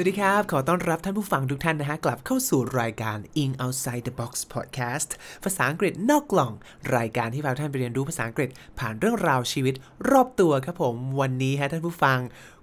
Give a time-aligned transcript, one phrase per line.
[0.00, 5.10] สวัสดีครับ ขอต้อนรับท่านผู้ฟังทุกท่านนะฮะ กลับเข้าสู่รายการ In Outside the Box Podcast
[5.44, 6.52] ภาษาอังกฤษนอกกล่อง
[6.96, 8.48] รายการที่พาท่านไปเรียนรู้ภาษาอังกฤษ
[8.78, 9.74] ผ่านเรื่องราวชีวิต
[10.10, 12.18] รอบตัวครับผม วันนี้ฮะท่านผู้ฟัง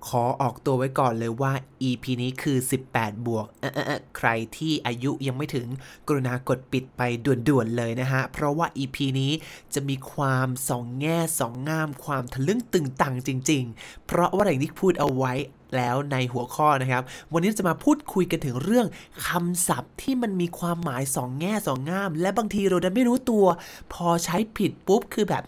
[0.08, 1.54] ขอออกตัวไว้ก่อนเลยว่า
[1.90, 2.58] EP นี้คือ
[2.92, 5.68] 18 บวกเออใครที่อายุยังไม่ถึง
[6.08, 9.32] กรุณากดปิดไปด่วนๆเลยนะฮะ เพราะว่า EP นี้
[9.74, 15.34] จะมีความสองแง่สองงามความทะลึ่งตึงตังจริง ๆ เพราะว่าอย่างที่พูดเอาไว้
[15.78, 17.04] แล้วในหัวข้อนะครับ
[17.34, 18.88] วันนี้จะมาพูดคุยกันถึงเรื่อง
[19.28, 23.46] คำศัพท์ที่มันมีความหมายสองแง่สองงาม และบางทีเราดันไม่รู้ตัว
[23.94, 25.44] พอใช้ผิดปุ๊บคือแบบ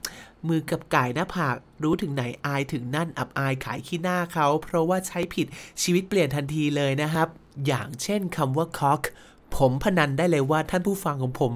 [0.48, 5.48] มือกับไก่หน้าผากรู้ถึงไหนอายถึงนั่นอับอายขายขี้หน้าเขา เพราะว่าใช้ผิด
[5.82, 7.28] ชีวิตเปลี่ยนทันทีเลยนะครับ
[7.68, 9.02] อย่างเช่นคำว่า cock
[9.56, 11.54] ผมพนันได้เลยว่าท่านผู้ฟังของผม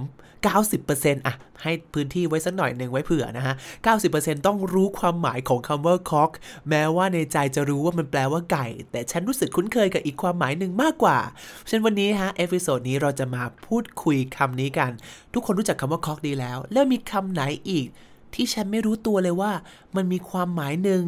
[0.62, 3.56] 90%อะ ให้พื้นที่ไว้สักหน่อยหนึ่งไว้เผื่อนะฮะ
[4.00, 6.32] 90%ต้องรู้ความหมายของคำว่า cock
[6.70, 11.18] แม้ว่าในใจจะรู้ว่ามันแปลว่าไก่ แต่ฉันรู้สึกคุ้นเคยกับอีกความหมายหนึ่งมากกว่า
[11.68, 14.92] เช่นวันนี้ฮะ เอพิโซดนี้เราจะมาพูดคุยคำนี้กัน
[15.34, 17.88] ทุกคนรู้จักคำว่า cock ดีแล้ว แล้วมีคำไหนอีก
[18.34, 19.52] ที่ฉันไม่รู้ตัวเลยว่า
[19.96, 21.04] มันมีความหมายหนึ่ง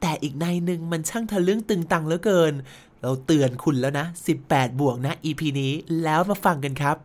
[0.00, 2.52] แต่อีกในหนึ่งมันช่างทะลึ่งตึงตังเหลือเกิน
[3.02, 4.06] เราเตือนคุณแล้วนะ
[4.42, 6.96] 18 บวกนะ EP นี้แล้วมาฟังกันครับ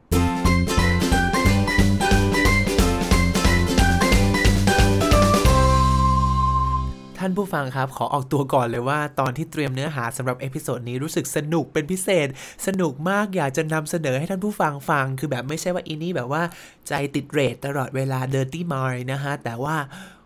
[7.24, 12.28] ท่านผู้ฟังครับ ขอออกตัวก่อนเลยว่า ตอนที่เตรียมเนื้อหาสำหรับ episode นี้รู้สึกสนุกเป็นพิเศษ
[12.68, 16.44] สนุกมากอยากจะนำเสนอให้ท่านผู้ฟังฟัง คือแบบไม่ใช่ว่าอีนี่แบบว่า
[16.88, 19.76] ใจติด rate ตลอดเวลา dirty mind นะฮะ แต่ว่า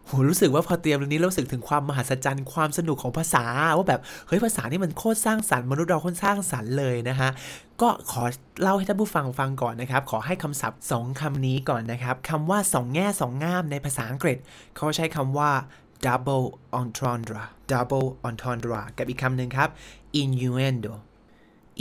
[0.07, 3.45] โหรู้สึกว่าพอเตรียมเรื่องนี้รู้สึกถึงความมหัศจรรย์ความสนุกของภาษา
[3.77, 7.29] ว่าแบบเฮ้ยภาษานี่มันโคตรสร้างสรรค์มนุษย์เราโคตรสร้างสรรค์เลยนะฮะ
[7.81, 8.23] ก็ขอ
[8.61, 14.37] เล่าให้ท่านผู้ฟังฟังก่อนนะครับ ขอให้คำศัพท์ 2คำนี้ก่อนนะครับคำว่าสองแง่สองง่ามในภาษาอังกฤษ
[14.75, 15.51] เขาใช้คำว่า
[16.05, 16.45] double
[16.79, 19.69] entendre double entendre กับอีกคำหนึ่งครับ
[20.21, 20.93] innuendo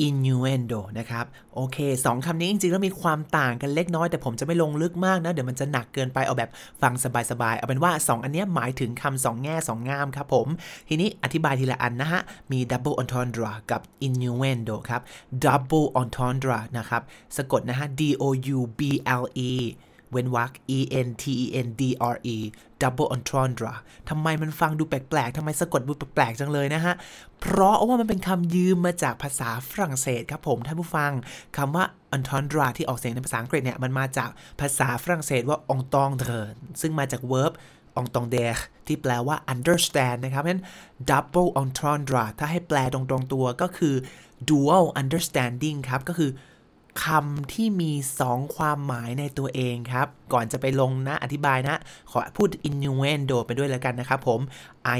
[0.06, 1.24] innuendo นะครับ
[1.54, 6.50] โอเคสองคำนี้จริงๆ แล้วมีความต่างกันเล็กน้อย แต่ผมจะไม่ลงลึกมากนะ เดี๋ยวมันจะหนักเกินไปเอาแบบ
[6.82, 6.92] ฟัง
[7.30, 10.46] สบายๆ เอาเป็นว่า 2 อันนี้หมายถึงคำสองแง่สองงามครับผม
[10.88, 12.20] ทีนี้อธิบายทีละอันนะฮะ
[12.52, 15.00] มี double entendre กับ innuendo ครับ
[15.44, 17.02] double entendre นะครับ
[17.36, 18.24] สะกดนะฮะ d o
[18.56, 18.80] u b
[19.20, 19.52] l e
[20.12, 21.82] เว้นวรรค e n t e n d
[22.14, 22.36] r e
[22.82, 23.72] double entendre
[24.08, 26.94] ทำไมมันฟังดูแปลกๆ ทำไมสะกดดูแปลกๆ จังเลยนะฮะ
[27.40, 31.12] เพราะว่ามันเป็นคำยืมมาจากภาษาฝรั่งเศสครับผม ท่านผู้ฟัง
[31.56, 31.84] คำว่า
[32.16, 36.40] entendre ที่ออกเสียงในภาษาอังกฤษเนี่ย มันมาจากภาษาฝรั่งเศสว่า entendre
[36.80, 37.52] ซึ่งมาจาก verb
[38.00, 40.64] entendre ที่แปลว่า understand นะครับเพราะฉะนั้น
[41.10, 43.94] double entendre ถ้าให้แปลตรงๆตัวก็คือ
[44.50, 46.30] dual understanding ครับ ก็คือ
[47.02, 47.92] คำที่มี
[48.24, 51.76] 2 ความหมายในตัวเองครับ ก่อนจะไปลงนะอธิบายนะ
[52.10, 54.40] ขอพูด innuendo ไปด้วยแล้วกันนะครับผม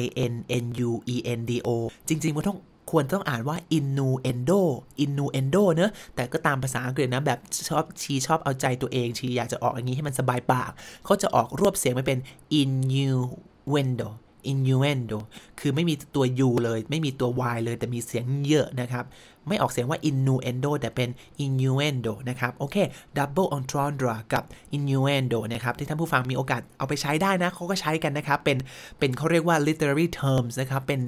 [0.01, 0.35] i n
[0.65, 1.69] n u e n d o
[2.09, 2.59] จริงๆมันต้อง
[2.91, 4.61] ควรต้องอ่านว่า innuendo
[5.03, 7.39] innuendo เนอะแต่ก็ตามภาษาอังกฤษนะ แบบ
[7.69, 10.71] ชอบชีชอบเอาใจตัวเอง ชีอยากจะออกอย่างนี้ให้มันสบายปาก
[11.05, 12.19] เขาจะออกรวบเสียงไม่เป็น
[12.61, 14.09] innuendo
[14.51, 15.19] innuendo
[15.61, 19.05] คือไม่มีตัว u เลย ไม่มีตัว y เลย แต่มีเสียงเยอะนะครับ
[19.49, 21.09] ไม่ออกเสียงว่า innuendo แต่เป็น
[21.45, 22.77] innuendo นะครับ โอเค
[23.19, 24.45] double entendre กับ
[24.77, 28.59] innuendo นะครับ ที่ท่านผู้ฟังมีโอกาสเอาไปใช้ได้นะ เขาก็ใช้กันนะครับ เป็น
[28.99, 31.01] เป็นเขาเรียกว่า literary terms นะครับ เป็น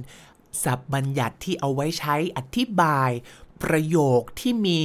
[0.64, 3.10] ศัพท์บัญญัติที่เอาไว้ใช้อธิบาย
[3.62, 4.80] ประโยคที่มี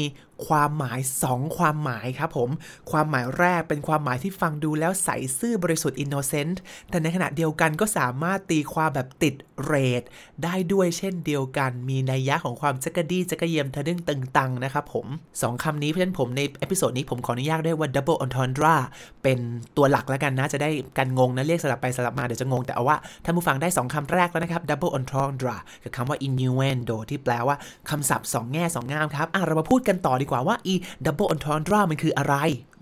[0.47, 2.49] ความหมาย 2 ความหมายครับผม
[2.91, 5.09] ความหมายแรกเป็นความหมายที่ฟังดูแล้วใส
[5.39, 6.55] ซื่อบริสุทธิ์ innocent
[6.89, 9.35] แต่ในขณะเดียวกันก็สามารถตีความแบบติด
[9.65, 10.03] เรท
[10.43, 18.75] ได้ด้วยเช่นเดียวกันมีนัยยะของความจั๊กกะดี้จั๊กกะเดียมทะลึ่งตึงตังนะครับผม 2คำนี้เพราะฉะนั้นผมใน episode นี้ผมขออนุญาตใช้ว่า double entendre
[19.23, 19.39] เป็น
[19.77, 27.55] ตัวหลักแล้วกันนะ จะได้กันงงนะเรียกสลับไปสลับมาเดี๋ยวจะงง แต่เอาว่าท่านผู้ฟังได้ 2คำแรกแล้วนะครับ double entendre กับคำว่า innuendo ที่แปลว่า
[27.89, 30.73] คำศัพท์ 2 แง่ 2 ง่ามครับอะเรามาพูดกันต่อดีกว่าว่า e
[31.05, 32.35] double entendre มันคืออะไร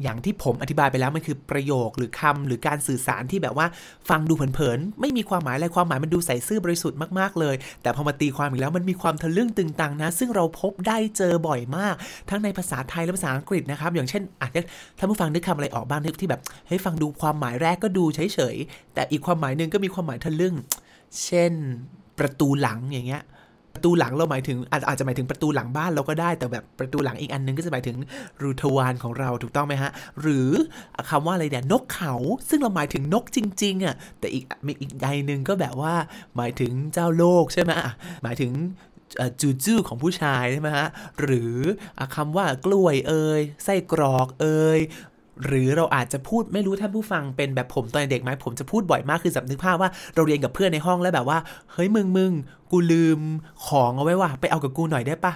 [0.03, 3.67] อย่างที่ผมอธิบายไปแล้วมันคือประโยคหรือคำหรือการสื่อสารที่แบบว่า
[4.09, 11.95] ฟังดูเผินๆ ไม่มีความหมายอะไรความหมายมันดูใส่ซื่อบริสุทธิ์มากๆเลย แต่พอมาตีความอีกแล้วมันมีความทะลึ่งตึงตังนะ ซึ่งเราพบได้เจอบ่อยมาก
[12.29, 14.61] ทั้งในภาษาไทยและภาษาอังกฤษนะครับ อย่างเช่นอาจจะ
[14.97, 20.55] ท่านผู้ฟังนึกคำอะไรออกบ้างนึกที่แบบเฮ้ยฟังดูความหมายแรกก็ดูเฉยๆแต่อีกความหมายหนึ่งก็มีความหมายทะลึ่ง
[21.23, 21.53] เช่น
[22.19, 23.23] ประตูหลังอย่างเงี้ย
[23.73, 24.57] ประตูหลังเราหมายถึง
[24.87, 27.97] อาจจะหมายถึงประตูหลังบ้านเราก็ได้ แต่แบบประตูหลังอีกอันนึงก็จะหมายถึง
[28.41, 30.49] รูทวารของเราถูกต้องไหมฮะ หรือ
[31.09, 32.13] คำว่าอะไรเนี่ยนกเขา
[32.49, 35.93] ซึ่งเราหมายถึงนกจริงๆอะแต่อีกมีอีกใดหนึ่งก็แบบว่า
[36.37, 37.71] หมายถึงเจ้าโลกใช่ไหม
[38.23, 38.53] หมายถึง
[39.41, 40.87] จูจูของผู้ชายใช่ไหมฮะ
[41.23, 41.55] หรือ
[42.15, 44.79] คำว่ากล้วยเอ่ยไส้กรอกเอ่ย
[45.45, 51.37] หรือเราอาจจะพูดไม่รู้ท่านผู้ฟังเป็นแบบผมตอนเด็กไหมผมจะพูดบ่อยมากคือสำนึกภาพว่าเราเรียนกับเพื่อนในห้องแล้วแบบว่า
[51.73, 52.31] เฮ้ยมึงมึง
[52.71, 53.19] กูลืม
[53.65, 55.33] ของเอาไว้ว่ะไปเอากับกูหน่อยได้ปะ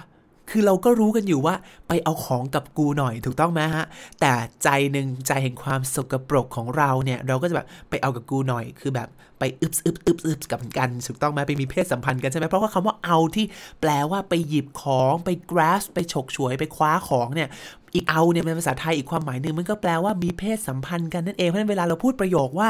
[0.50, 1.54] คือเราก็รู้กันอยู่ว่า
[1.88, 3.84] ไปเอาของกับกูหน่อยถูกต้องไหมฮะ
[4.20, 4.32] แต่
[4.62, 9.08] ใจหนึ่งใจแห่งความสกปรกของเราเนี่ย เราก็จะแบบไปเอากับกูหน่อยคือแบบ
[9.38, 13.46] ไปอึบอึบอึบอึบกับกันถูกต้องไหมไปมีเพศสัมพันธ์กันใช่ไหมเพราะว่าคำว่าเอาที่
[13.80, 17.48] แปลว่าไปหยิบของไป grasp ไปฉกฉวยไปคว้าของเนี่ย
[17.94, 22.68] อีกเอาเนี่ยเป็นภาษาไทยอีกความหมายหนึ่งมันก็แปลว่ามีเพศสัมพันธ์กันนั่นเองเพราะฉะนั้นเวลาเราพูดประโยคว่า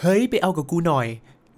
[0.00, 1.06] เฮ้ยไปเอากับกูหน่อย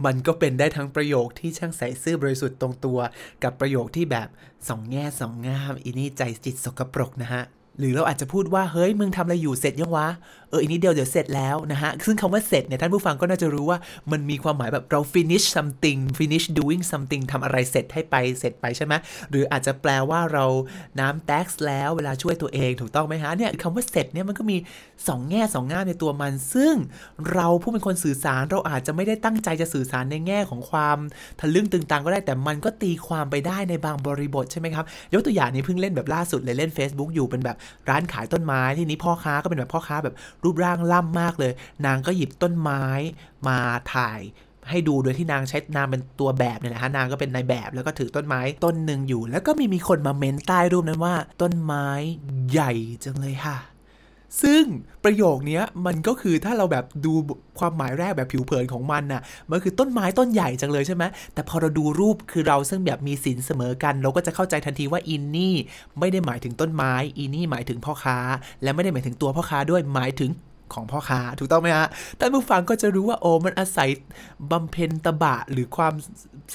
[0.04, 2.98] มันก็เป็นได้ทั้งประโยคที่ช่างใส่ซื่อบริสุทธิ์ตรงตัว
[3.42, 4.28] กับประโยคที่แบบ
[4.68, 7.42] สองแง่สองงามอีนี่ใจจิตสกปรกนะฮะ
[7.78, 10.08] หรือเราอาจจะพูดว่าเฮ้ยมึงทำอะไรอยู่เสร็จยังวะ
[10.54, 13.78] อออีนี้เดียวเดี๋ยวเสร็จแล้วนะฮะ ซึ่งคำว่าเสร็จเนี่ยท่านผู้ฟังก็น่าจะรู้ว่า
[14.12, 18.94] มันมีความหมายแบบเรา finish something finish doing something ทำอะไรเสร็จให้ไปเสร็จไปใช่ไหม
[19.30, 20.44] หรืออาจจะแปลว่าเรา
[21.00, 24.56] น้ำแท็กแล้วเวลาช่วยตัวเองถูกต้องไหมฮะเนี่ยคำว่าเสร็จเนี่ยมันก็มี
[24.94, 26.74] 2 แง่ 2ง่ามในตัวมัน ซึ่ง
[27.32, 30.98] เราผู้เป็นคนสื่อสารเราอาจจะไม่ได้ตั้งใจจะสื่อสารในแง่ของความ
[31.40, 34.84] ทะลึ่งตึงตังก็ได้แต่มันก็ตีความไปได้ในบางบริบทใช่ไหมครับ
[35.14, 37.56] ยกตัวอย่างนี้เพิ่งเล่นแบบล่าสุดเลยเล่น Facebook อยู่เป็นแบบ
[37.88, 41.52] ร้านขายต้นไม้ที่นี้พ่อค้าก็เป็นแบบพ่อค้าแบบรูปร่างล่ำมากเลย
[41.86, 42.82] นางก็หยิบต้นไม้
[43.48, 43.58] มา
[43.94, 44.20] ถ่าย
[44.70, 51.88] ให้ดูโดยที่นางใช้นางเป็นตัวแบบเนี่ยนะฮะนางก็เป็นนายแบบแล้วก็ถือต้นไม้ต้นหนึ่งอยู่ แล้วก็มีมีคนมาเม้นใต้รูปนั้นว่า ต้นไม้
[52.50, 52.72] ใหญ่
[53.04, 53.56] จังเลยค่ะ
[54.42, 54.62] ซึ่ง
[55.04, 57.12] ประโยคนี้มันก็คือถ้าเราแบบดู
[57.58, 61.04] ความหมายแรกแบบผิวเผินของมันน่ะ มันคือต้นไม้ต้นใหญ่จังเลยใช่ไหม
[61.34, 65.54] แต่พอเราดูรูปคือเราซึ่งแบบมีสินเสมอกัน เราก็จะเข้าใจทันทีว่าอินนี่
[65.98, 68.18] ไม่ได้หมายถึงต้นไม้ อินนี่หมายถึงพ่อค้า
[68.62, 70.30] และไม่ได้หมายถึงตัวพ่อค้าด้วยหมายถึง
[70.74, 71.88] ของพ่อค้าถูกต้องไหมฮะ
[72.18, 73.88] ท่านผู้ฟังก็จะรู้ว่าโอ้มันอาศัย
[74.50, 75.94] บำเพ็ญตบะหรือความ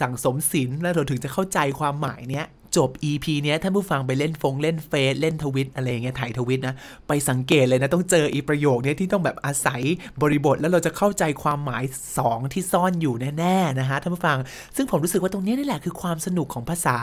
[0.01, 6.75] สั่งสมศีลแล้วเราถึงจะเข้าใจความหมายเนี้ย จบ EP เนี้ยท่านผู้ฟังไปเล่นฟงเล่นเฟซเล่นทวิตอะไรเงี้ยถ่ายทวิตนะ
[7.07, 9.81] ไปสังเกตเลยนะ ต้องเจออีประโยคเนี้ยที่ต้องแบบอาศัย
[10.21, 11.83] บริบท แล้วเราจะเข้าใจความหมาย
[12.19, 14.37] 2 ที่ซ่อนอยู่แน่ๆนะฮะท่านผู้ฟัง
[14.75, 16.97] ซึ่งผมรู้สึกว่าตรงนี้นี่แหละคือความสนุกของภาษา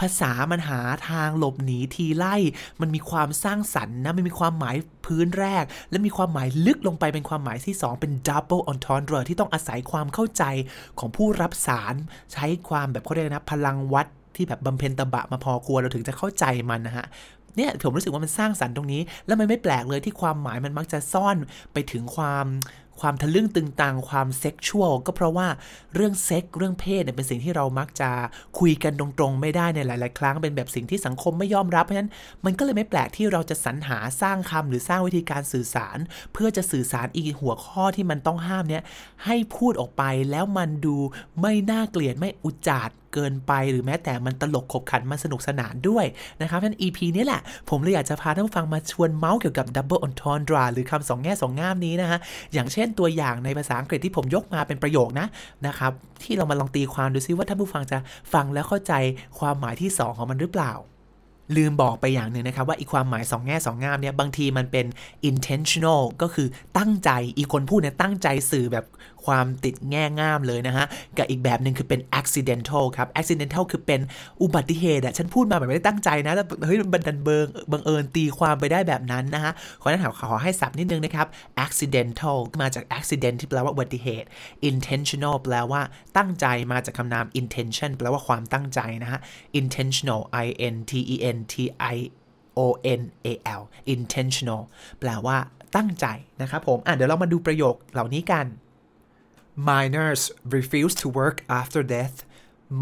[0.00, 2.36] ภาษามันหาทางหลบหนีทีไล่
[2.80, 4.76] มันมีความสร้างสรรค์นะมันมีความหมาย
[5.06, 10.44] พื้นแรก และมีความหมายลึกลงไปเป็นความหมายที่ 2 เป็น double entendre ที่ต้องอาศัยความเข้าใจ
[10.98, 11.94] ของผู้รับสาร
[12.32, 17.06] ใช้ความแบบเขาเรียกนะพลังวัด ที่แบบบำเพ็ญตบะมาพอควรเราถึงจะเข้าใจมันนะฮะ
[17.56, 21.36] เนี่ยผมรู้สึกว่ามันสร้างสรรค์ตรงนี้ แล้วมันไม่แปลกเลยที่ความหมายมันมักจะซ่อน
[21.72, 22.46] ไปถึงความ
[23.00, 25.48] ความทะลึ่งตึงตังความเซ็กชวลก็เพราะว่า
[25.94, 28.10] เรื่องเซ็กเรื่องเพศเนี่ยเป็นสิ่งที่เรามักจะ
[28.58, 32.10] คุยกันตรงๆ ไม่ได้ในหลาย ๆ ครั้งเป็นแบบสิ่งที่สังคมไม่ยอมรับเพราะฉะนั้น
[32.44, 35.98] มันก็เลยไม่แปลกที่เราจะสรรหาสร้างคำหรือสร้างวิธีการสื่อสาร
[36.32, 38.82] เพื่อจะสื่อสารอีกหัวข้อที่มันต้องห้ามเนี่ย
[39.24, 40.96] ให้พูดออกไปแล้วมันดู
[41.40, 46.04] ไม่น่าเกลียดไม่อุจจาด เกินไป หรือแม้แต่มันตลกขบขันมันสนุกสนานด้วย
[46.42, 47.40] นะครับท่าน EP นี้แหละ
[47.70, 52.18] ผมเลยอยากจะพาท่านผู้ฟังมาชวนเมาส์เกี่ยวกับ double entendre หรือคำสองแง่สองงามนี้นะฮะ
[52.52, 55.26] อย่างเช่นตัวอย่างในภาษาอังกฤษที่ผมยกมาเป็นประโยคนะ
[55.66, 57.98] นะครับที่เรามาลองตีความดูซิว่าท่านผู้ฟังจะ
[58.32, 58.92] ฟังแล้วเข้าใจ
[59.38, 60.72] ความหมายที่ 2 ของมันหรือเปล่า
[61.56, 64.86] ลืมบอกไปอย่างหนึ่งนะครับว่าอีความหมาย2แง่2งงามเนี่ยบางทีมันเป็น
[65.30, 66.48] intentional ก็คือ
[66.78, 68.84] ตั้งใจอีคนพูดเนี่ยตั้งใจสื่อแบบ
[69.26, 70.86] ความติดแง่งามเลยนะฮะ
[71.16, 74.00] กับอีกแบบหนึ่งคือเป็น accidental ครับ accidental คือเป็น
[74.42, 81.26] อุบัติเหตุอะฉันพูดมาแบบไม่ได้ตั้งใจนะแต่เฮ้ยบันดันเบิงบังเอิญตีความไปได้แบบนั้นนะฮะ ขอแนะนำขอให้สับนิดนึงนะครับ
[81.64, 84.26] accidental มาจาก accident ที่แปลว่าอุบัติเหตุ
[84.70, 85.80] intentional แปลว่า
[86.16, 89.20] ตั้งใจมาจากคำนาม intention แปลว่าความตั้งใจนะฮะ
[89.60, 91.54] intentional i n t e n t
[91.94, 91.96] i
[92.58, 92.60] o
[93.00, 93.28] n a
[93.60, 93.62] l
[93.94, 94.60] intentional
[95.00, 95.36] แปลว่า
[95.76, 96.06] ตั้งใจ
[96.42, 98.46] นะครับผม อะเดี๋ยวเรามาดูประโยคเหล่านี้กัน
[99.70, 100.22] miners
[100.56, 102.16] refuse to work after death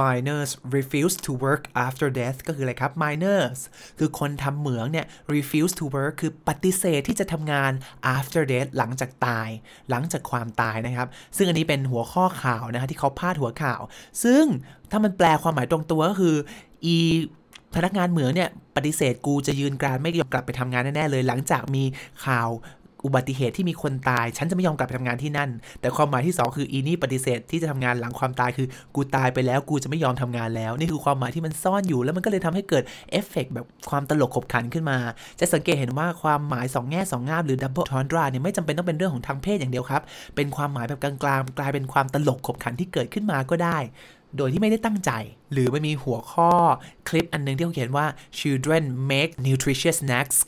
[0.03, 3.59] miners refuse to work after death ก็คืออะไรครับ miners
[3.99, 7.73] คือคนทำเหมืองเนี่ย refuse to work คือปฏิเสธที่จะทำงาน
[8.17, 9.49] after death หลังจากตาย
[9.91, 13.81] หลังจากความตายนะครับ ซึ่งอันนี้เป็นหัวข้อข่าวนะฮะที่เขาพาดหัวข่าว
[14.25, 14.45] ซึ่ง
[14.91, 16.37] ถ้ามันแปลความหมายตรงตัวก็คือ
[16.85, 16.97] อี
[17.75, 21.85] พนักงานเหมืองเนี่ยปฏิเสธกูจะยืนกรานไม่ยอมกลับไปทำงานแน่ๆเลย หลังจากมี
[22.25, 22.51] ข่าว
[23.07, 25.51] อุบัติเหตุที่มีคนตาย ฉันจะไม่ยอมกลับไปทำงานที่นั่น
[25.81, 34.99] แต่ความหมายที่ 2 คืออีนี่ปฏิเสธที่จะทำงานหลังความตายคือ กูตายไปแล้วกูจะไม่ยอมทำงานแล้ว นี่คือความหมายที่มันซ่อนอยู่ แล้วมันก็เลยทำให้เกิดเอฟเฟกแบบความตลกขบขันขึ้นมา
[35.41, 40.03] จะสังเกตเห็นว่าความหมาย 2 แง่ 2 งามหรือดับเบิลทอนดราเนี่ยไม่จำเป็นต้องเป็นเรื่องของทางเพศอย่างเดียวครับ
[40.37, 43.79] เป็นความหมายแบบกลางๆกลายเป็นความตลกขบขันที่เกิดขึ้นมาก็ได้
[44.37, 45.11] โดยที่ไม่ได้ตั้งใจ
[45.53, 46.53] หรือมันมีหัวข้อ
[47.09, 48.07] คลิปอันนึงที่เขาเขียนว่า
[48.39, 50.39] children make nutritious snacks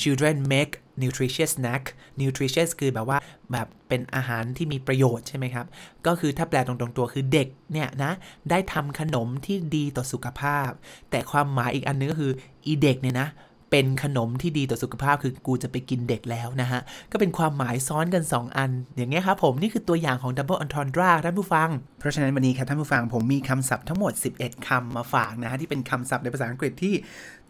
[0.00, 0.72] children make
[1.02, 1.82] nutritious snack
[2.20, 3.18] nutritious คือแบบว่า
[3.52, 5.66] แบบเป็นอาหารที่มีประโยชน์ใช่ไหมครับ
[6.06, 8.12] ก็คือถ้าแปลตรงๆตัวคือเด็กเนี่ยนะ
[8.50, 10.70] ได้ทำขนมที่ดีต่อสุขภาพ
[11.10, 12.32] แต่ความหมายอีกอันนึงก็คือ
[12.66, 13.28] อีเด็กเนี่ยนะ
[13.72, 16.80] เป็นขนมที่ดีต่อสุขภาพคือกูจะไปกินเด็กแล้วนะฮะ
[17.12, 26.94] ก็เป็นความหมายซ้อนกัน 2 อัน อย่างเงี้ยครับผมนี่คือตัวอย่างของ double entendre ท่านผู้ฟัง เพราะฉะนั้นวันนี้ครับท่านผู้ฟังผมมีคำศัพท์ทั้งหมด 11 คำมาฝากนะฮะ ที่เป็นคำศัพท์ในภาษาอังกฤษที่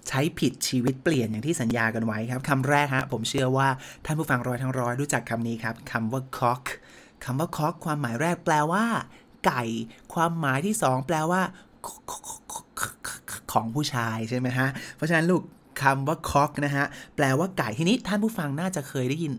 [0.09, 3.69] ใช้ผิดชีวิตเปลี่ยนอย่างที่สัญญากันไว้ครับคำแรกฮะผมเชื่อว่า
[4.05, 6.63] ท่านผู้ฟังร้อยทั้งร้อยรู้จักคำนี้ครับคำว่า cock
[7.25, 8.85] คำว่า cock ความหมายแรกแปลว่า
[9.47, 9.63] ไก่
[10.15, 11.41] ความหมายที่ 2 แปลว่า
[13.53, 15.43] ของผู้ชายใช่ไหมฮะ เพราะฉะนั้นลูก
[15.81, 16.85] คำว่า cock นะฮะ
[17.17, 19.33] แปลว่าไก่ทีนี้ท่านผู้ฟังน่าจะเคยได้ยิน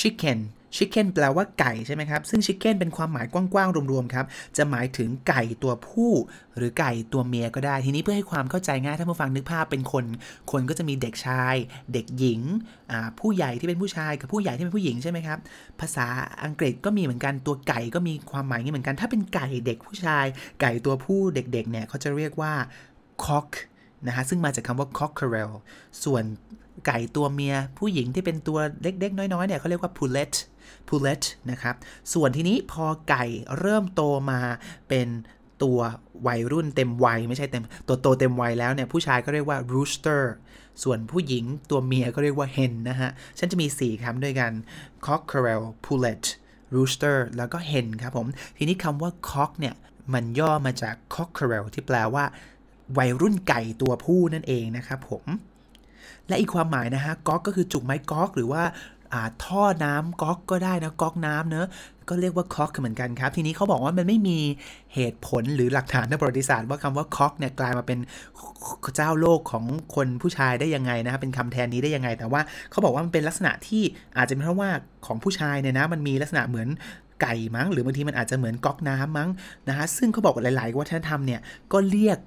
[0.00, 0.38] chicken
[0.76, 6.12] chicken แปลว่าไก่ใช่ไหมครับ ซึ่ง chicken เป็นความหมายกว้างๆ รวมๆ ครับ จะหมายถึงไก่ตัวผู้
[6.56, 10.04] หรือไก่ตัวเมียก็ได้ ทีนี้เพื่อให้ความเข้าใจง่ายท่านผู้ฟังนึกภาพเป็นคน
[10.52, 11.54] คนก็จะมีเด็กชาย
[11.92, 12.40] เด็กหญิง
[13.20, 15.38] ผู้ใหญ่ที่เป็นผู้ชายกับผู้ใหญ่ที่เป็นผู้หญิงใช่ไหมครับ
[15.80, 16.06] ภาษา
[16.44, 20.26] อังกฤษก็มีเหมือนกัน ตัวไก่ก็มีความหมายนี้เหมือนกัน ถ้าเป็นไก่เด็กผู้ชาย
[20.60, 22.52] ไก่ตัวผู้เด็กๆ เนี่ยเขาจะเรียกว่า
[23.24, 23.48] cock
[24.06, 25.50] นะฮะซึ่งมาจากคำว่า cockerel
[26.04, 26.24] ส่วน
[26.86, 30.32] ไก่ตัวเมียผู้หญิงที่เป็นตัวเล็กๆ น้อยๆเนี่ยเขาเรียกว่า pullet
[30.88, 31.74] pullet นะครับ
[32.14, 33.24] ส่วนทีนี้พอไก่
[33.58, 34.40] เริ่มโตมา
[34.88, 35.08] เป็น
[35.62, 35.78] ตัว
[36.26, 40.22] วัยรุ่นเต็มวัยไม่ใช่เต็มตัวโตเต็มวัยแล้วเนี่ยผู้ชายก็เรียกว่า rooster
[40.82, 44.52] ส่วนผู้หญิงตัวเมียก็เรียกว่า hen นะฮะ ฉันจะมี 4คำด้วยกัน
[45.06, 46.24] cockerel pullet
[46.74, 48.26] rooster แล้วก็ hen ครับผม
[48.56, 49.74] ทีนี้คำว่า cock เนี่ย
[50.14, 52.24] มันย่อมาจาก cockerel ที่แปลว่า
[52.98, 55.24] วัยรุ่นไก่ตัวผู้นั่นเองนะครับผม
[56.28, 58.62] และอีกความหมายนะฮะก๊อกก็คือจุกไม้ก๊อกหรือว่า
[59.44, 61.68] ท่อน้ำก๊อกก็ได้นะก๊อกน้ำเนอะ
[62.08, 64.38] ก็เรียกว่าคอกเหมือนกันครับ ทีนี้เขาบอกว่ามันไม่มี
[64.94, 67.98] เหตุผลหรือหลักฐานในประวัติศาสตร์ว่าคำว่าคอกเนี่ยกลายมาเป็น
[68.96, 69.64] เจ้าโลกของ
[69.94, 72.40] คนผู้ชายได้ยังไงนะครับเป็นคำแทนนี้ได้ยังไง แต่ว่า
[72.70, 73.82] เขาบอกว่ามันเป็นลักษณะที่
[74.16, 74.70] อาจจะเป็นเพราะว่า
[75.06, 76.68] ของผู้ชายเนี่ยนะมันมีลักษณะเหมือน
[77.22, 79.30] ไก่มั้ง หรือบางทีมันอาจจะเหมือนก๊อกน้ำมั้ง
[79.68, 81.40] นะฮะซึ่งเขาบอกหลาย ๆ วัฒนธรรมเนี่ย
[81.72, 82.18] ก็เรียก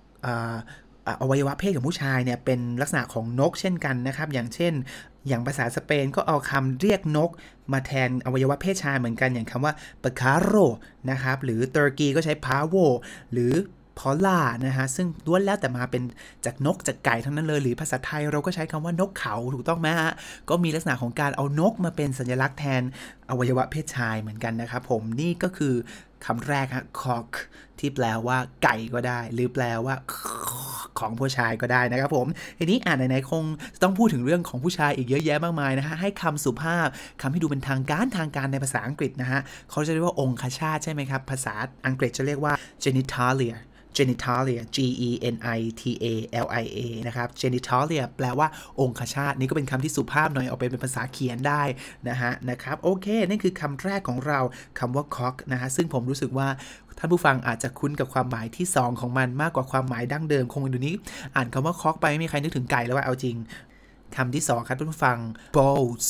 [1.21, 4.73] อวัยวะเพศของผู้ชายเนี่ยเป็นลักษณะของนกเช่นกันนะครับ อย่างเช่น
[5.27, 7.29] อย่างภาษาสเปนก็เอาคำเรียกนก
[7.73, 9.73] มาแทนอวัยวะเพศชายเหมือนกันอย่างคำว่า
[10.03, 10.53] ปาคาโร
[11.09, 12.75] นะครับ หรือตุรกีก็ใช้พาโว
[13.33, 13.53] หรือ
[14.03, 16.03] พอล่านะฮะซึ่งล้วนแล้วแต่มาเป็น
[16.45, 20.11] จากนกจากไก่ทั้งนั้นเลย หรือภาษาไทยเราก็ใช้คำว่านกเขาถูกต้องไหมฮะ
[20.49, 22.81] ก็มีลักษณะของการเอานกมาเป็นสัญลักษณ์แทน
[23.29, 25.73] อวัยวะเพศชายเหมือนกันนะครับผมนี่ก็คือ
[26.25, 27.29] คำแรกฮะ cock
[27.79, 29.95] ที่แปลว่าไก่ก็ได้ หรือแปลว่า
[30.99, 33.43] ของผู้ชายก็ได้นะครับผมทีนี้อ่านไหนๆคง
[33.83, 36.87] ต้องพูดถึงเรื่องของผู้ชายอีกเยอะแยะมากมายนะฮะให้คำสุภาพ
[37.21, 41.53] คำที่ดูเป็นทางการทางการในภาษาอังกฤษนะฮะเขาจะเรียกว่าองคชาตใช่ไหมครับ ภาษา
[41.87, 43.55] อังกฤษจะเรียกว่า genitalia
[43.97, 44.77] genitalia g
[45.07, 46.05] e n i t a
[46.45, 48.47] l i a นะครับ genitalia แปลว่า
[48.79, 51.63] องคชาตนี่ก็เป็นคำที่สุภาพหน่อยเอาไปเป็นภาษาเขียนได้
[52.09, 54.39] นะฮะนะครับ โอเค นั่นคือคำแรกของเรา
[54.79, 56.47] คำว่า cock นะฮะ ซึ่งผมรู้สึกว่า
[56.97, 60.95] ท่านผู้ฟังอาจจะคุ้นกับความหมายที่ 2 ของมันมากกว่าความหมายดั้งเดิม คงอยู่นี้
[61.35, 63.35] อ่านคำว่า cock ไปไม่มีใครนึกถึงไก่แล้วว่าเอาจริง
[64.15, 65.17] คำที่ 2 ครับท่านผู้ฟัง
[65.55, 66.07] bowls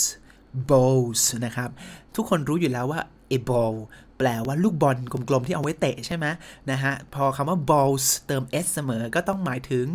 [0.70, 1.70] bowls นะครับ
[2.16, 3.02] ทุกคนรู้อยู่แล้วว่า
[3.36, 3.76] a bowl
[4.20, 4.98] แปลว่าลูกบอล
[5.30, 6.26] กลมๆที่เอาไว้เตะใช่ไหม
[6.72, 9.86] นะฮะพอคำว่า balls เติม s เสมอก็ต้องหมายถึง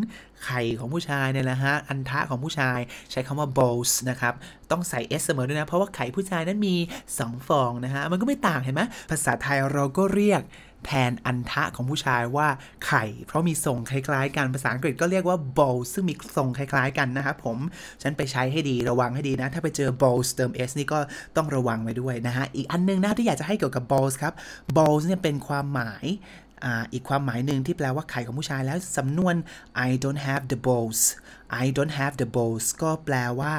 [0.45, 2.79] ไข่ของผู้ชายเนี่ยแหละฮะ อันทะของผู้ชาย
[3.11, 4.35] ใช้คำว่า balls นะครับ
[4.71, 6.77] ต้องใส่ s เสมอด้วยนะ เพราะว่าไข่ผู้ชายนั้นมี
[7.13, 10.43] 2 ฟองนะฮะ มันก็ไม่ต่างเห็นไหมภาษาไทยเราก็เรียก
[10.89, 12.49] แทนอันทะของผู้ชายว่า
[12.87, 17.59] ไข่ เพราะมีทรงคล้ายๆ กันภาษาอังกฤษก็เรียกว่า bowl ซึ่งมีทรงคล้ายๆ กันนะครับผม
[18.03, 20.99] ฉันไปใช้ให้ดีระวังให้ดีนะ ถ้าไปเจอ bowls เติม s นี่ก็
[21.37, 24.33] ต้องระวังไว้ด้วยนะฮะ อีกอันนึงนะที่อยากจะให้เกี่ยวกับ bowls ครับ
[24.77, 26.05] bowls เนี่ยเป็นความหมาย
[26.93, 29.35] อีกความหมายหนึ่งที่แปลว่าไข่ของผู้ชายแล้วสำนวน
[29.89, 31.01] I don't have the balls
[31.63, 33.55] I don't have the balls ก็แปลว่า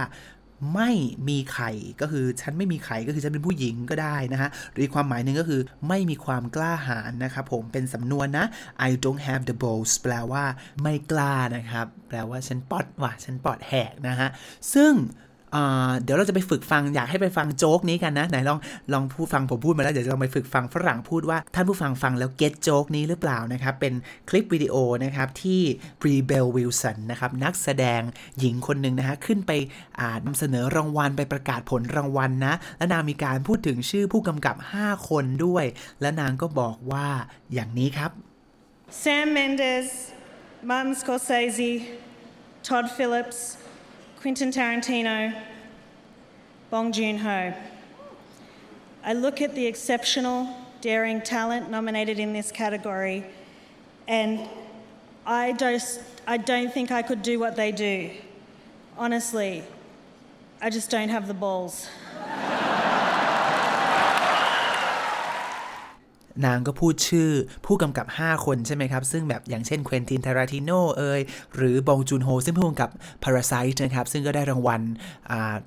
[0.75, 0.91] ไม่
[1.29, 1.71] มีไข่
[2.01, 8.45] ก็คือฉันไม่มีไข่ก็คือฉันเป็นผู้หญิงก็ได้นะฮะหรือความหมายหนึ่งก็คือไม่มีความกล้าหาญนะครับผมเป็นสำนวนนะ
[8.87, 10.43] I don't have the balls แปลว่า
[10.81, 14.29] ไม่กล้านะครับ แปลว่าฉันปอดว่ะฉันปอดแหกนะฮะ
[14.73, 14.93] ซึ่ง
[16.03, 18.59] เดี๋ยวเราจะไปฝึกฟังอยากให้ไปฟังโจ๊กนี้กันนะ ไหนลอง
[18.93, 23.93] ลองพูดฟังผมพูดมาแล้วเดี๋ยวจะลองไปฝึกฟังฝรั่งพูดว่า ท่านผู้ฟังฟังแล้ว get joke นี้หรือเปล่านะครับ เป็น
[24.29, 25.61] คลิปวิดีโอนะครับที่
[26.01, 28.01] Rebel Wilson นะครับนักแสดง
[28.39, 29.51] หญิงคนหนึ่งนะฮะขึ้นไป
[29.99, 35.65] อ่านำเสนอรางวัลไปประกาศผลรางวัลนะ และนางมีการพูดถึงชื่อผู้กำกับ 5 คนด้วย
[36.01, 37.07] และนางก็บอกว่า
[37.53, 38.11] อย่างนี้ครับ
[39.01, 39.87] Sam Mendes
[40.69, 41.71] Martin Scorsese
[42.67, 43.39] Todd Phillips
[44.25, 45.39] Quentin Tarantino,
[46.71, 47.53] Bong Joon Ho.
[49.03, 50.49] I look at the exceptional,
[50.81, 53.23] daring talent nominated in this category,
[54.07, 54.49] and
[55.27, 58.09] I just I don't think I could do what they do.
[58.97, 59.63] Honestly,
[60.59, 61.87] I just don't have the balls.
[66.45, 67.29] นางก็พูดชื่อ
[67.65, 71.21] ผู้กำกับ 5 คนใช่ไหมครับ ซึ่งแบบอย่างเช่นเควินตินทาราติโนเอย
[71.55, 72.89] หรือบองจุนโฮซึ่งผู้กำกับ
[73.23, 74.81] Parasite นะครับซึ่งก็ได้รางวัล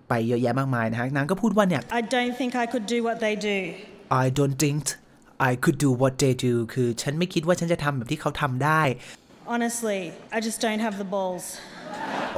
[0.08, 3.56] ไปเยอะแยะมากมายนะฮะนางก็พูดว่าเนี่ย I don't think I could do what they do.
[4.24, 4.82] I don't think
[5.50, 8.82] I could do what they do คือฉันไม่คิดว่าฉันจะทำแบบที่เขาทำได้
[9.54, 10.00] Honestly,
[10.36, 11.44] I just don't have the balls.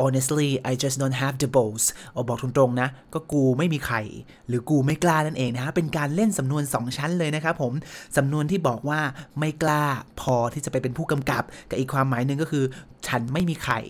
[0.02, 4.02] Honestly I just don't have the balls เอาบอกตรงๆนะ ก็กูไม่มีไข่
[4.48, 7.72] หรือกูไม่กล้านั่นเองนะฮะ เป็นการเล่นสำนวน 2 ชั้นเลยนะครับผม
[8.16, 9.00] สำนวนที่บอกว่า
[9.38, 9.82] ไม่กล้า
[10.20, 12.66] พอที่จะไปเป็นผู้กำกับ กับอีกความหมายหนึ่งก็คือ
[13.08, 13.80] ฉันไม่มีไข่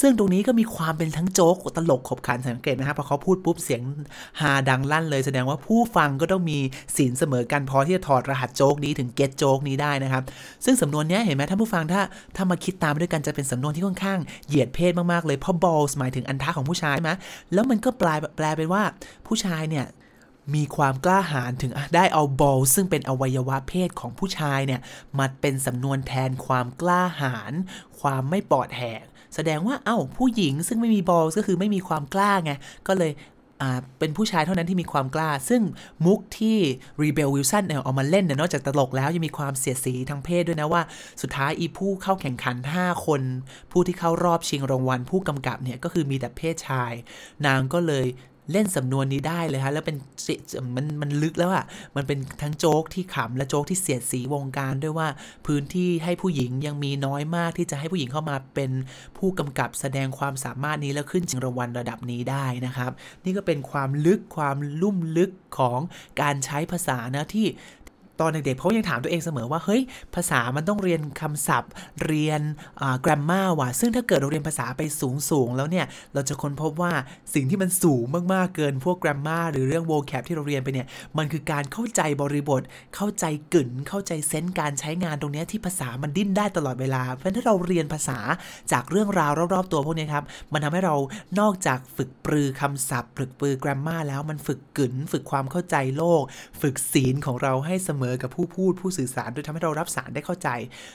[0.00, 3.82] ซึ่งตรงนี้ก็มีความเป็นทั้งโจ๊กตลกขบขันสังเกตนะครับพอเขาพูดปุ๊บเสียง
[4.40, 6.58] ฮาดังลั่นเลยแสดงว่าผู้ฟังก็ต้องมี
[6.96, 10.22] ศีลเสมอกันพอที่จะถอดรหัสโจ๊กนี้ถึงเก็ตโจ๊กนี้ได้นะครับ
[10.64, 12.02] ซึ่งสำนวนนี้เห็นไหมท่านผู้ฟังถ้า
[12.36, 17.12] ถ้ามาคิดตามด้วยกันจะเป็นสำนวนที่ค่อนข้างเหยียดเพศมากๆเลย เพราะ balls หมายถึงอันทะของผู้ชายใช่ไหม
[17.52, 18.82] แล้วมันก็แปลแปลเป็นว่า
[19.26, 19.86] ผู้ชายเนี่ย
[20.54, 24.80] มีความกล้าหาญถึงได้เอา ball ซึ่งเป็นอวัยวะเพศของผู้ชายเนี่ย
[25.18, 27.52] มาเป็นสำนวนแทนความกล้าหาญ
[28.00, 29.04] ความไม่ปลอดแหก
[29.34, 32.52] แสดงว่าเอา้าผู้หญิงซึ่งไม่มี balls ก็คือไม่มีความกล้าไง
[32.88, 33.12] ก็เลย
[33.98, 35.62] เป็นผู้ชายเท่านั้นที่มีความกล้า ซึ่ง
[36.06, 36.58] มุกที่
[37.02, 40.82] Rebel Wilson เนี่ยเอามาเล่นเนี่ยนอกจากตลกแล้วยังมีความเสียดสีทางเพศด้วยนะว่า
[41.22, 43.22] สุดท้ายอีผู้เข้าแข่งขัน 5 คน
[43.70, 46.92] ผู้ที่เข้ารอบชิงรางวัลผู้กำกับเนี่ยก็คือมีแต่เพศชาย
[47.46, 48.06] นางก็เลย
[48.52, 49.96] เล่นสำนวนนี้ได้เลยฮะ แล้วเป็น
[50.76, 51.64] มันมันลึกแล้วอะ่ะ
[51.96, 55.08] มันเป็นทั้งโจ๊กที่ขำและโจ๊กที่เสียดสีวงการด้วยว่า
[55.46, 58.70] พื้นที่ให้ผู้หญิงยังมีน้อยมากที่จะให้ผู้หญิงเข้ามาเป็น
[59.18, 62.90] ผู้กำกับแสดงความสามารถนี้แล้วขึ้นชิงรางวัลระดับนี้ได้นะครับ
[63.24, 65.80] นี่ก็เป็นความลึกความลุ่มลึกของ
[66.20, 67.46] การใช้ภาษานะที่
[68.20, 69.82] ตอนเด็กๆเขายังถามตัวเองเสมอว่าเฮ้ย
[70.14, 71.70] ภาษามันต้องเรียนคำศัพท์
[72.04, 72.40] เรียน
[73.04, 74.82] กราฟมาว่ะซึ่งถ้าเกิดเราเรียนภาษาไป
[75.30, 76.92] สูงๆแล้วเนี่ยเราจะค้นพบว่า
[77.34, 80.86] สิ่งที่มันสูงมากๆเกินพวกกราฟมาหรือเรื่องโวแคปที่เราเรียนไปเนี่ย
[81.18, 82.62] มันคือการเข้าใจบริบท
[82.96, 83.24] เข้าใจ
[83.54, 88.18] กึ่นเข้าใจเซนส์การใช้งานตรงนี้ที่ภาษามันดิ้นได้ตลอดเวลา เพราะถ้าเราเรียนภาษา
[88.72, 90.94] จากเรื่องราวรอบๆตัวพวกนี้ครับมันทำให้เรา
[91.40, 96.22] นอกจากฝึกปรือคำศัพท์ ฝึกปรือกราฟมาแล้วมันฝึกกึ่นฝึกความเข้าใจโลก
[96.62, 100.48] ฝึกศีลของเราให้เสมอกับผู้พูดผู้สื่อสารโดยทำให้เรารับสารได้เข้าใจ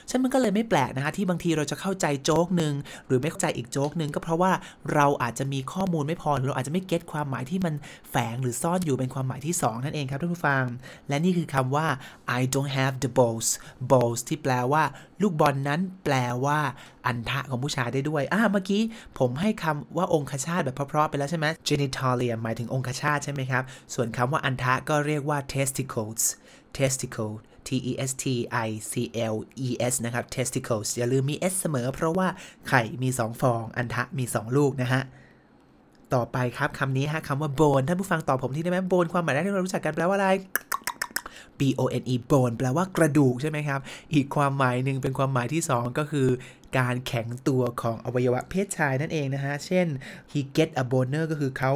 [0.08, 2.74] ฉะนั้นมันก็เลยไม่แปลกนะฮะที่บางทีเราจะเข้าใจโจ๊กหนึ่ง
[3.06, 4.52] หรือไม่เข้าใจอีกโจ๊กหนึ่งก็เพราะว่า
[4.94, 7.74] เราอาจจะมีข้อมูลไม่พอหรือเราอาจจะไม่เก็ตความหมายที่มัน
[8.10, 10.64] แฝงหรือซ่อนอยู่เป็นความหมายที่ 2 นั่นเองครับท่านผู้ฟัง
[11.08, 11.86] และนี่คือคำว่า
[12.38, 13.48] I don't have the balls
[13.90, 14.82] balls ที่แปลว่า
[15.22, 16.58] ลูกบอลนนั้นแปลว่า
[17.06, 18.82] อันทะของผู้ชายได้ด้วย อ่า เมื่อกี้
[19.18, 23.62] ผมให้คำว่าองคชาตแบบเพราะๆไปแล้วใช่ไหม genitalia หมายถึงองคชาตใช่ไหมครับ
[23.94, 26.22] ส่วนคำว่าอันทะก็เรียกว่า testicles
[26.78, 27.34] testicle
[27.66, 28.24] T E S T
[28.66, 28.92] I C
[29.32, 29.36] L
[29.66, 32.28] E S นะครับ testicles อย่าลืมมี S เสมอ เพราะว่า
[32.68, 35.02] ไข่มี 2 ฟอง อันทะมี 2 ลูกนะฮะ
[36.14, 40.28] ต่อไปครับคำนี้ฮะคำว่า bone ท่านผู้ฟังตอบผมที่ได้ไหม bone ความหมายแรกที่เรารู้จักกันแปลว่าอะไร
[41.58, 43.80] B O N E bone แปลว่ากระดูกใช่ไหมครับ
[44.14, 46.28] อีกความหมายหนึ่งเป็นความหมายที่ 2 ก็คือ
[46.78, 49.86] การแข็งตัวของอวัยวะเพศชายนั่นเองนะฮะ เช่น
[50.32, 51.72] he get a boner ก็คือเขา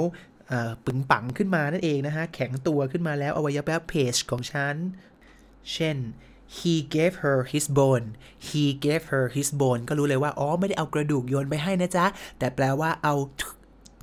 [0.85, 4.77] ปึงปังขึ้นมานั่นเองนะฮะ แข็งตัวขึ้นมาแล้วอวัยวะเพศของฉัน
[5.73, 5.97] เช่น
[6.57, 8.07] he gave her his bone
[8.49, 12.07] he gave her his bone ก็รู้เลยว่า อ๋อ ไม่ได้เอากระดูกโยนไปให้นะจ๊ะ
[12.39, 13.15] แต่แปลว่าเอา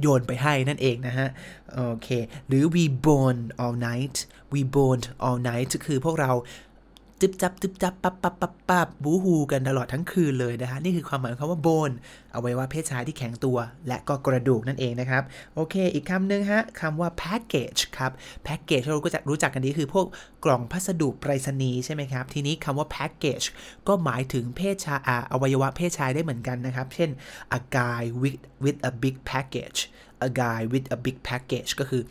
[0.01, 1.27] โยนไปให้นั่นเองนะฮะ
[1.73, 2.09] โอเค
[2.47, 4.15] หรือ we bone all night
[4.53, 6.31] we bone all night คือพวกเรา
[7.21, 11.91] จึบจับจึบจับปับปับปับปับบูฮูกันตลอดทั้งคืนเลยนะฮะนี่คือความหมายของคำว่าโบน
[12.33, 15.23] เอาไว้ว่าเพศชายที่แข็งตัว และก็กระดูกนั่นเองนะครับ
[15.55, 18.11] โอเค อีกคำหนึ่งฮะคำว่า package ครับ
[18.47, 20.05] package เราก็จะรู้จักกันดีคือพวก
[20.45, 23.45] กล่องพัสดุไปรษณีย์ใช่ไหมครับ ทีนี้คำว่า package
[23.87, 24.99] ก็หมายถึงเพศชาย
[25.31, 27.09] อวัยวะเพศชายได้เหมือนกันนะครับ เช่น
[27.57, 29.79] a guy with with a big package
[30.27, 32.03] a guy with a big package ก็คือ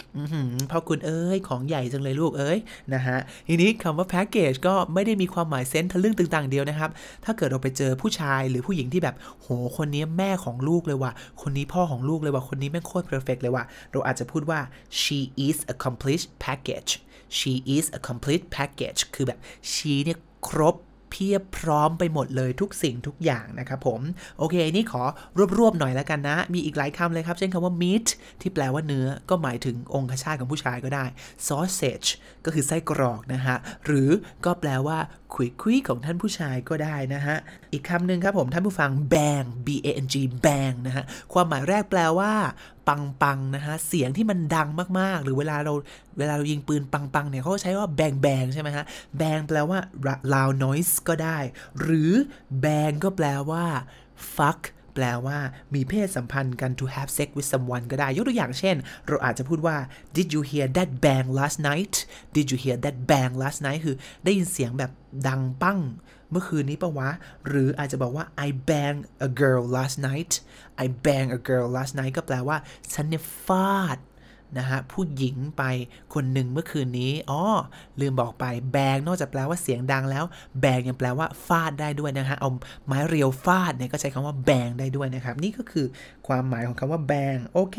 [0.70, 2.58] พ่อคุณเอ้ย ของใหญ่จังเลยลูกเอ้ย
[2.94, 6.90] นะฮะ ทีนี้คำว่า package ก็ไม่ได้มีความหมายเซนทะลึ่งต่างๆเดียวนะครับ
[7.24, 14.60] ถ้าเกิดเราไปเจอผู้ชายหรือผู้หญิงที่แบบ โห คนนี้แม่ของลูกเลยว่ะ คนนี้พ่อของลูกเลยว่ะ คนนี้แม่งโคตร perfect เลยว่ะ เราอาจจะพูดว่า
[15.00, 16.90] she is a complete package
[17.38, 19.38] she is a complete package คือแบบ
[19.72, 20.76] she เนี่ยครบ
[21.10, 24.00] เพียบพร้อมไปหมดเลยทุกสิ่งทุกอย่างนะครับผม
[24.38, 25.02] โอเคนี่ขอ
[25.58, 28.06] รวบๆหน่อยแล้วกันนะ มีอีกหลายคำเลยครับ เช่นคำว่า meat
[28.40, 31.04] ที่แปลว่าเนื้อก็หมายถึงองคชาตของผู้ชายก็ได้
[31.48, 32.08] sausage
[32.44, 34.10] ก็คือไส้กรอกนะฮะ หรือ
[34.44, 34.98] ก็แปลว่า
[35.34, 37.36] คุยคุยของท่านผู้ชายก็ได้นะฮะ
[37.72, 40.14] อีกคำหนึ่งครับผมท่านผู้ฟัง bang b a n g
[40.44, 42.32] bang นะฮะ ความหมายแรกแปลว่า
[42.88, 44.68] ปังปังนะฮะเสียงที่มันดัง
[44.98, 45.72] มากๆ หรือเวลาเรา
[46.18, 48.84] เวลาเรายิงปืนปังปังเนี่ยเขาใช้ว่า bang bang ใช่ไหมฮะ
[49.20, 49.78] bang แปลว่า
[50.32, 51.38] loud noise ก็ได้
[51.80, 52.12] หรือ
[52.64, 53.64] bang ก็แปลว่า
[54.36, 54.60] fuck
[54.94, 55.38] แปลว่า
[55.74, 59.76] มีเพศสัมพันธ์กัน to have sex with someone ก็ได้ ยกตัวอย่างเช่น เราอาจจะพูดว่า
[60.16, 61.94] did you hear that bang last night
[62.36, 64.90] did you hear that bang last night คือได้ยินเสียงแบบ
[65.28, 65.80] ดังปั้ง
[66.30, 67.10] เมื่อคืนนี้ปะวะ
[67.48, 70.32] หรืออาจจะบอกว่า I bang a girl last night
[70.84, 72.56] I bang a girl last night ก็แปลว่า
[72.92, 73.98] ฉันเนี่ยฟาด
[74.58, 75.62] นะฮะผู้หญิงไป
[76.14, 77.42] คนหนึ่งเมื่อคืนนี้อ๋อ
[78.00, 80.24] ลืมบอกไปแบงนอกจากแปลว่าเสียงดังแล้ว
[80.60, 82.50] แบงยังแปลว่าฟาดได้ด้วยนะฮะเอา
[82.86, 85.86] ไม้เรียวฟาดเนี่ยก็ใช้คำว่าแบงได้ด้วยนะครับ นี่ก็คือ
[86.26, 87.76] ความหมายของคำว่าแบงโอเค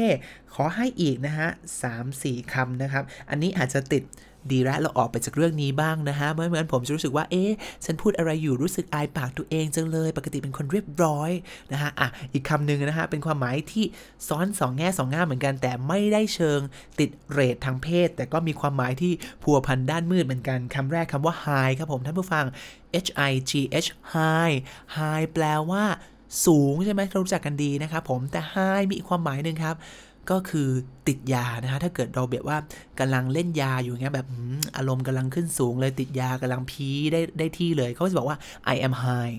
[0.54, 1.50] ขอให้อีกนะฮะ
[1.82, 4.04] สามสี่คำนะครับ อันนี้อาจจะติด
[4.52, 7.52] ดีแล้วเราออกไปจากเรื่องนี้บ้างนะฮะ เมื่อเหมือนผมจะรู้สึกว่า เอ๊ะ
[7.86, 11.32] ฉันพูดอะไรอยู่ รู้สึกอายปากตัวเองจังเลย ปกติเป็นคนเรียบร้อย
[11.74, 13.86] นะฮะ อะ อีกคำหนึ่งนะฮะ เป็นความหมายที่
[14.28, 16.60] ซ้อนสองแง่สองง่ามเหมือนกัน แต่ไม่ได้เชิง
[17.00, 22.46] ติดเรททางเพศ แต่ก็มีความหมายที่พัวพันด้านมืดเหมือนกัน คำแรกคำว่า high ครับผม ท่านผู้ฟัง
[23.06, 24.56] h i g h high
[24.98, 25.84] high แปลว่า
[26.46, 29.76] สูงใช่ไหมเรารู้จักกันดีนะครับผม แต่ high มีอีกความหมายหนึ่งครับ
[30.32, 30.70] ก็คือ
[31.08, 32.58] ติดยานะฮะถ้าเกิดเราแบบว่า
[33.00, 34.28] กำลังเล่นยาอยู่เงี้ยแบบ
[34.78, 38.38] อารมณ์กำลังขึ้นสูงเลยติดยากำลังพีได้ได้ที่เลย เขาจะบอกว่า
[38.74, 39.36] I am high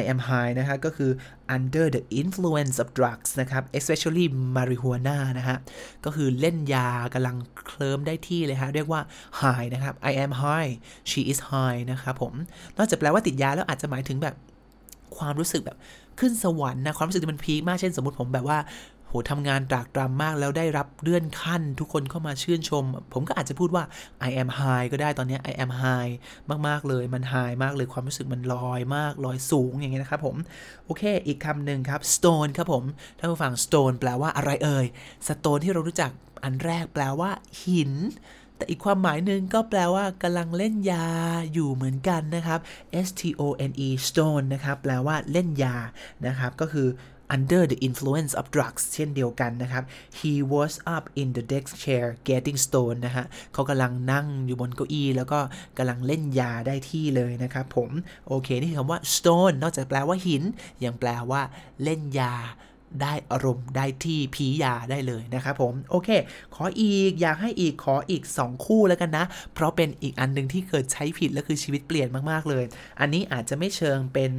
[0.00, 1.10] I am high นะฮะก็คือ
[1.56, 4.26] under the influence of drugs นะครับ especially
[4.56, 5.58] marijuana นะฮะ
[6.04, 9.00] ก็คือเล่นยากำลังเคลิ้มได้ที่เลยฮะเรียกว่า
[9.40, 10.70] high นะครับ I am high
[11.10, 12.32] she is high นะครับผม
[12.76, 14.34] นอกจากแปลว่าติดยาแล้วอาจจะหมายถึงแบบ
[15.16, 15.78] ความรู้สึกแบบ
[16.20, 18.58] ขึ้นสวรรค์นะความรู้สึกที่มันพีคมากเช่นสมมติผมแบบว่า
[19.12, 23.84] โหทำงานตรากตรำมากแล้วได้รับเลื่อนขั้น ทุกคนเข้ามาชื่นชม ผมก็อาจจะพูดว่า
[24.28, 26.12] I am high ก็ได้ตอนนี้ I am high
[26.66, 30.36] มาก ๆ เลยมัน high มากเลยความรู้สึกมันลอยมาก ลอยสูงอย่างเงี้ยนะครับผม
[30.86, 32.84] โอเค อีกคำหนึ่งครับ stone ครับผม
[33.18, 34.86] ถ้าผู้ฟัง stone แปลว่าอะไรเอ่ย
[35.28, 36.10] stone ที่เรารู้จัก
[36.44, 37.30] อันแรกแปลว่า
[37.62, 37.92] หิน
[38.56, 41.06] แต่อีกความหมายหนึ่งก็แปลว่ากำลังเล่นยา
[41.52, 42.60] อยู่เหมือนกันนะครับ
[43.06, 45.76] S T O N E stone นะครับ แปลว่าเล่นยา
[46.26, 46.88] นะครับ ก็คือ
[47.34, 49.84] under the influence of drugs เช่นเดียวกันนะครับ
[50.18, 55.38] he was up in the desk chair getting stoned นะฮะเขากำลังนั่งอยู่บนเก้าอี้ แล้วก็
[55.78, 57.90] กำลังเล่นยาได้ที่เลยนะครับผม
[58.28, 60.42] โอเค นี่คือคำว่า stone นอกจากแปลว่าหิน
[60.84, 61.42] ยังแปลว่า
[61.82, 62.34] เล่นยา
[63.02, 66.08] ได้อารมณ์ได้ที่ผียาได้เลยนะครับผม โอเค
[66.54, 72.64] ขออีกอยากให้อีกขออีก 2 คู่แล้วกันนะ เพราะเป็นอีกอันหนึ่งที่เกิดใช้ผิดแล้วคือชีวิตเปลี่ยนมาก ๆ เลย
[73.00, 74.32] อันนี้อาจจะไม่เชิงเป็น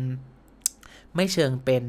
[1.15, 1.84] ไม่เชิงเป็น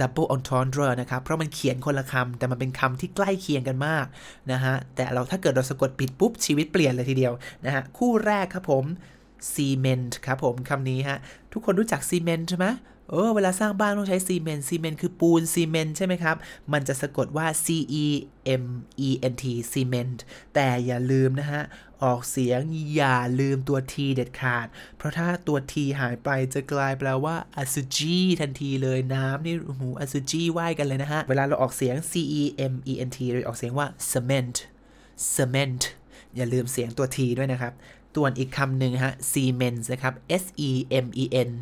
[0.00, 4.06] double entendre นะครับ เพราะมันเขียนคนละคำ แต่มันเป็นคำที่ใกล้เคียงกันมาก
[4.52, 7.32] นะฮะ แต่เราถ้าเกิดเราสะกดผิดปุ๊บ ชีวิตเปลี่ยนเลยทีเดียว
[7.64, 8.84] นะฮะ คู่แรกครับผม
[9.54, 11.18] cement ครับผมคำนี้ฮะ
[11.52, 12.66] ทุกคนรู้จัก cement ใช่ไหม
[13.10, 16.36] เออเวลาสร้างบ้านต้องใช้ซีเมนต์ซีเมนต์คือปูนซีเมนต์ใช่ไหมครับ
[16.72, 17.66] มันจะสะกดว่า C
[18.02, 18.06] E
[18.62, 18.64] M
[19.06, 20.22] E N T ซีเมนต์
[20.54, 21.62] แต่อย่าลืมนะฮะ
[22.02, 22.60] ออกเสียง
[22.94, 32.42] อย่าลืมตัว T เด็ดขาด เพราะถ้าตัว T หายไปจะกลายแปลว่าอสุจิทันทีเลยน้ำนี่หูอสุจิว่ายกันเลยนะฮะ เวลาเราออกเสียง C E
[32.72, 34.56] M E N T เราออกเสียงว่า cement
[35.34, 35.82] cement
[36.36, 37.72] อย่าลืมเสียงตัว T ด้วยนะครับ
[38.16, 40.70] ตัวอีกคำหนึ่งฮะ cement นะครับ S E
[41.04, 41.52] M E N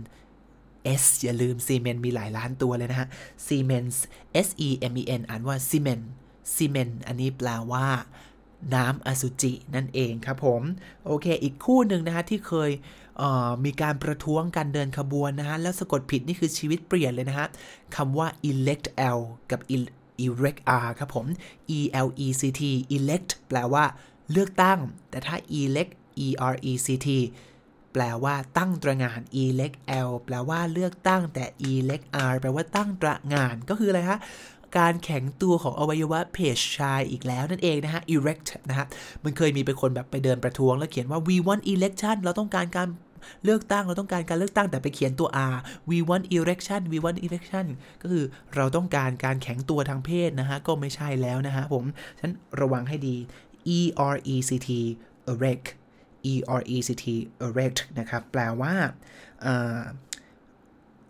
[1.01, 3.09] S อย่าลืมซีเมนต์มีหลายล้านตัวเลยนะฮะ
[3.47, 4.03] ซีเมนต์
[4.47, 6.01] S E M E N อ่านว่าซีเมน
[6.55, 7.87] ซีเมนอันนี้แปลว่า
[8.75, 10.63] น้ำอสุจินั่นเองครับผม
[11.07, 12.71] โอเค อีกคู่หนึ่งนะฮะที่เคย
[13.65, 17.49] มีการประท้วงการเดินขบวนนะฮะ แล้วสะกดผิดนี่คือชีวิตเปลี่ยนเลยนะฮะ
[17.97, 19.19] คำว่า elect L
[19.51, 19.61] กับ
[20.25, 21.27] erect R ครับผม
[21.79, 22.63] E L E C T
[22.97, 23.85] elect แปลว่า
[24.33, 25.93] เลือกตั้ง แต่ถ้า elect
[26.27, 27.09] E R E C T
[28.01, 29.77] ลว่าตั้งตระงาน elect
[30.09, 34.19] L แปลว่าเลือกตั้งแต่ elect R แปลว่าตั้งตระงานก็คืออะไรคะ
[34.79, 38.87] การแข็งตัวของอวัยวะเพศชายอีกแล้วนั่นเองนะฮะ erect นะฮะ
[39.25, 42.89] มันเคยมีเป็นคนแบบไปเดินประท้วงแล้วเขียนว่า we want election เราต้องการการ
[43.45, 45.57] เลือกตั้งเราต้องการการเลือกตั้งแต่ไปเขียนตัว R
[45.91, 47.67] we want election we want election
[48.03, 51.85] ก็คือเราต้องการการแข็งตัวทางเพศนะฮะ ก็ไม่ใช่แล้วนะฮะผม
[52.21, 52.31] ฉัน
[52.61, 53.17] ระวังให้ดี
[53.77, 53.79] E
[54.13, 54.69] R E C T
[55.33, 55.67] erect
[56.33, 57.07] E R E C T
[57.47, 58.75] erect นะครับ แปลว่า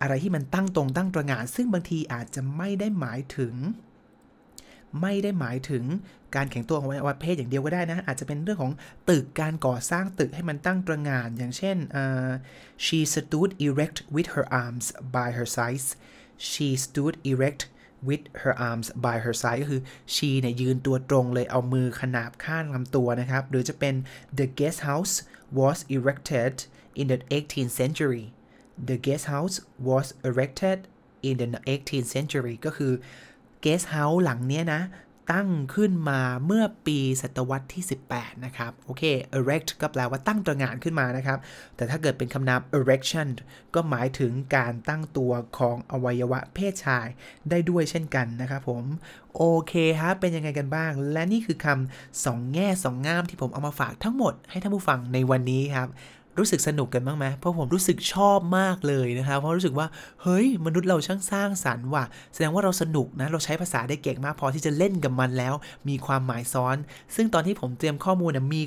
[0.02, 3.54] อะไรที่มันตั้งตรงตั้งตระหง่านซึ่งบางทีอาจจะไม่ได้หมายถึง
[5.00, 5.84] ไม่ได้หมายถึง
[6.36, 8.72] การแข็งตัวของอวัยวะเพศอย่างเดียวก็ได้นะ อาจจะเป็นเรื่องของ
[9.08, 12.32] ตึกการก่อสร้างตึกให้มันตั้งตระหง่าน อย่างเช่น uh,
[12.84, 15.86] she stood erect with her arms by her sides
[16.48, 17.62] she stood erect
[18.06, 19.82] with her arms by her side ก็คือ
[20.14, 23.94] she เนี่ยยืนตัวตรงเลยเอามือขนาบข้างลำตัวนะครับ หรือจะเป็น
[24.38, 25.14] the guest house
[25.58, 26.54] was erected
[27.00, 28.24] in the 18th century
[28.88, 29.56] the guest house
[29.88, 30.78] was erected
[31.28, 32.92] in the 18th century ก็คือ
[33.64, 34.82] guest house หลังเนี้ยนะ
[35.32, 39.02] ตั้งขึ้นมาเมื่อปีศตวรรษที่ 18 นะครับ โอเค
[39.38, 41.38] erect ก็แปลว่าตั้งตระหง่านขึ้นมานะครับ
[41.76, 43.28] แต่ถ้าเกิดเป็นคำนาม erection
[43.74, 47.06] ก็หมายถึงการตั้งตัวของอวัยวะเพศชาย
[47.50, 48.84] ได้ด้วยเช่นกันนะครับผม
[49.36, 55.88] โอเคฮะเป็นยังไงกันบ้าง และนี่คือคำสองแง่สองงามที่ผมเอามาฝากทั้งหมดให้ท่านผู้ฟังในวันนี้ครับ
[56.38, 59.86] รู้สึกสนุกกันบ้างไหมเพราะผมรู้สึกชอบมากเลยนะครับเพราะรู้สึกว่า
[60.22, 65.54] เฮ้ยมนุษย์เราช่างสร้างสรรค์ว่ะ แสดงว่าเราสนุกนะเราใช้ภาษาได้เก่งมากพอที่จะเล่นกับมันแล้ว
[65.88, 66.76] มีความหมายซ้อน
[67.14, 68.62] ซึ่งตอนที่ผมเตรียมข้อมูลนะมี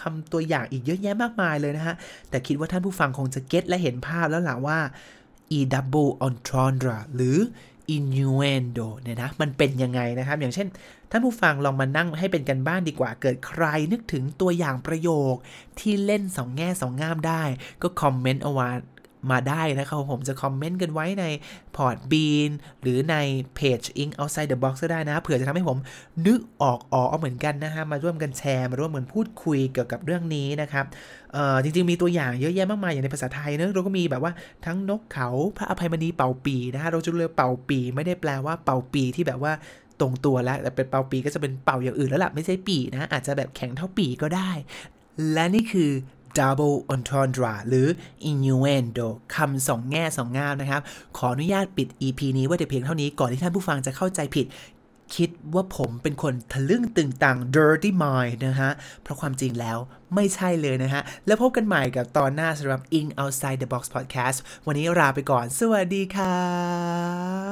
[0.00, 1.94] คำตัวอย่างอีกเยอะแยะมากมายเลยนะฮะ
[2.30, 4.78] แต่คิดว่าท่านผู้ฟังคงจะเก็ตและเห็นภาพแล้วล่ะว่า
[5.56, 7.38] e double entendre หรือ
[7.96, 10.68] innuendo เนี่ยนะ มันเป็นยังไงนะครับ อย่างเช่น
[11.10, 15.34] ท่านผู้ฟังลองมานั่งให้เป็นกันบ้านดีกว่า เกิดใครนึกถึงตัวอย่างประโยค
[15.78, 17.42] ที่เล่นสองแง่สองงามได้
[17.82, 18.68] ก็คอมเมนต์เอาไว้
[19.30, 21.24] มาได้นะครับผมจะคอมเมนต์กันไว้ใน
[21.76, 22.50] พอร์ตบีน
[22.82, 23.16] หรือใน
[23.54, 25.78] เพจ Ink Outside the Box ก็ได้นะเผื่อจะทำให้ผม
[26.26, 30.84] นึกออกออกเหมือนกันนะฮะมาร่วมกันแชร์ มาร่วมกันพูดคุยเกี่ยวกับเรื่องนี้นะครับ
[31.62, 34.32] จริงๆมีตัวอย่างเยอะแยะมากมายอย่างในภาษาไทยเนอะเราก็มีแบบว่า
[34.66, 39.52] ทั้งนกเขาพระอภัยมณีเป่าปีนะฮะเราจะเรียกเป่าปีไม่ได้แปลว่าเป่าปีที่แบบว่า
[40.00, 44.50] ตรงตัวแล้วแต่เป็นเป่าปีก็จะเป็นเป่าอย่างอื่นแล้วล่ะไม่ใช่ปีนะอาจจะแบบแข็งเท่าปีก็ได้
[45.32, 45.90] และนี่คือ
[46.38, 47.88] double entendre หรือ
[48.30, 50.82] innuendo คำสองแง่สองงามนะครับ
[51.16, 54.46] ขออนุญาตปิด EP นี้ไว้แต่เพียงเท่านี้ก่อนที่ท่านผู้ฟังจะเข้าใจผิด
[55.16, 58.70] คิดว่าผมเป็นคนทะลึ่งตึงตัง dirty mind นะฮะ
[59.02, 59.78] เพราะความจริงแล้ว
[60.14, 66.46] ไม่ใช่เลยนะฮะ แล้วพบกันใหม่กับตอนหน้าสำหรับ In Outside the Box Podcast วันนี้ลาไปก่อน สวัสดีครั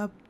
[0.05, 0.30] บ